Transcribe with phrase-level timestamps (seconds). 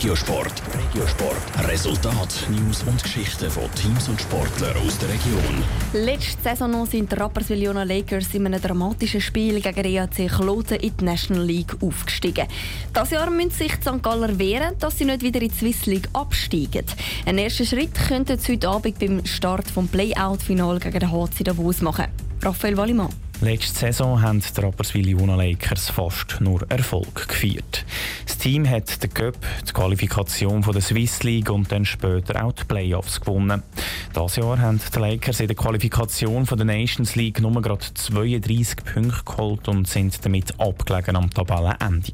[0.00, 0.62] Regiosport.
[0.72, 1.68] Regiosport.
[1.68, 5.62] Resultat, News und Geschichten von Teams und Sportlern aus der Region.
[5.92, 10.96] Letzte Saison sind die Rapperswil Jona Lakers in einem dramatischen Spiel gegen EAC Kloten in
[10.96, 12.46] die National League aufgestiegen.
[12.94, 14.02] Das Jahr müssen sich die St.
[14.02, 16.86] Galler wehren, dass sie nicht wieder in die Swiss League absteigen.
[17.26, 21.82] Ein erster Schritt könnten sie heute Abend beim Start des Playout-Final gegen den HC Davos
[21.82, 22.06] machen.
[22.42, 23.10] Raphael Wallimann.
[23.42, 27.86] Letzte Saison haben die Rapperswil Juna Lakers fast nur Erfolg gefeiert.
[28.26, 32.64] Das Team hat den Cup, die Qualifikation der Swiss League und dann später auch die
[32.64, 33.62] Playoffs gewonnen.
[34.12, 39.24] Das Jahr haben die Lakers in der Qualifikation der Nations League nur gerade 32 Punkte
[39.24, 42.12] geholt und sind damit abgelegen am Tabellenende.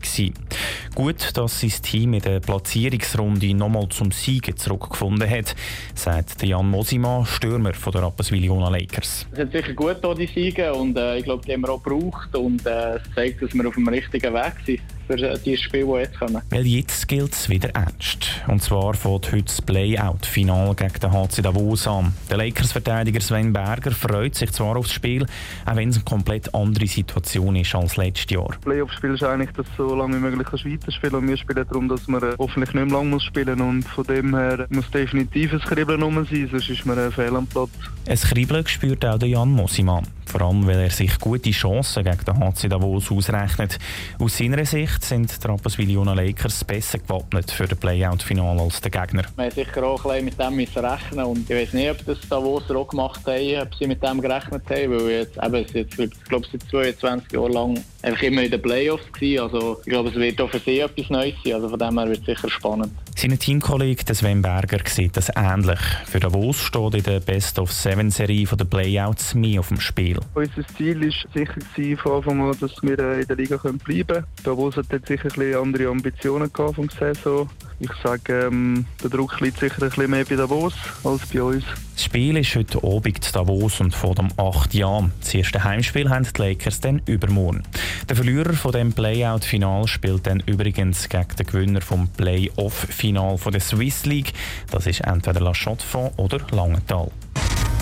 [0.96, 5.54] Gut, dass sein Team in der Platzierungsrunde nochmal zum Siegen zurückgefunden hat,
[5.94, 9.26] sagt Jan Mosima, Stürmer von der Rapperswil Juna Lakers.
[9.30, 12.34] Es hat sicher gut die Siege und äh, ich glaube, die haben wir auch gebraucht
[12.34, 16.00] und äh, es zeigt, dass wir auf dem richtigen Weg sind für die Spiele, die
[16.00, 16.42] jetzt kommen.
[16.50, 18.42] Weil jetzt gilt es wieder ernst.
[18.48, 22.12] Und zwar fängt heute das Playout-Final gegen den HC Davos an.
[22.30, 25.26] Der Lakers-Verteidiger Sven Berger freut sich zwar aufs Spiel,
[25.64, 28.48] auch wenn es eine komplett andere Situation ist als letztes Jahr.
[28.48, 32.06] Das Playoff-Spiel ist eigentlich, dass so lange wie möglich weiterspielen und wir spielen darum, dass
[32.08, 36.02] man hoffentlich nicht mehr lang spielen muss und von dem her muss definitiv ein Kribbeln
[36.02, 37.70] rum sein, sonst ist man fehl am Platz.
[38.08, 40.06] Ein Kribbeln spürt auch der Jan Mosimann.
[40.26, 43.78] Vor allem, weil er sich gute Chancen gegen den HC Davos ausrechnet.
[44.18, 48.90] Aus seiner Sicht sind die Rapperswil Jona Lakers besser gewappnet für das Playout-Final als der
[48.90, 49.22] Gegner.
[49.36, 52.18] Wir haben sicher auch ein mit dem müssen rechnen und ich weiß nicht, ob das
[52.28, 56.24] Davos auch gemacht haben, ob sie mit dem gerechnet haben, weil jetzt, eben, jetzt, ich
[56.24, 59.42] glaube, seit 22 Jahren lang einfach immer in den Playoffs gewesen.
[59.42, 61.54] Also ich glaube, es wird auch für sie etwas Neues sein.
[61.54, 62.92] Also von dem her wird es sicher spannend.
[63.18, 65.80] Sein Teamkollege Sven Berger sieht das ähnlich.
[66.04, 70.20] Für Davos steht in der Best-of-Seven-Serie der Playouts mehr auf dem Spiel.
[70.34, 74.24] Unser Ziel war sicher von Anfang an, dass wir äh, in der Liga bleiben können.
[74.44, 77.48] Davos hat jetzt sicher ein andere Ambitionen gehabt vom Saison.
[77.78, 80.72] Ich sage, ähm, der Druck liegt sicher ein bisschen mehr bei Davos
[81.04, 81.64] als bei uns.
[81.94, 85.12] Das Spiel ist heute Abend in Davos und vor dem 8 Jahren.
[85.20, 87.62] Das erste Heimspiel haben die Lakers dann übermorgen.
[88.08, 94.06] Der Verlierer von dem Playout-Final spielt dann übrigens gegen den Gewinner vom Playoff-Final der Swiss
[94.06, 94.32] League.
[94.70, 97.10] Das ist entweder La Chaux-de-Fonds oder Langenthal.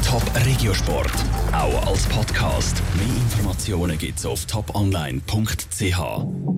[0.05, 1.13] Top Regiosport,
[1.53, 2.83] auch als Podcast.
[2.97, 5.99] Mehr Informationen gibt's auf toponline.ch.